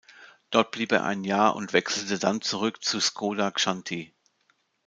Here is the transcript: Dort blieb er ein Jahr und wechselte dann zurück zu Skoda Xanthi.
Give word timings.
Dort 0.49 0.71
blieb 0.71 0.91
er 0.93 1.03
ein 1.03 1.23
Jahr 1.23 1.55
und 1.55 1.73
wechselte 1.73 2.17
dann 2.17 2.41
zurück 2.41 2.83
zu 2.83 2.99
Skoda 2.99 3.51
Xanthi. 3.51 4.15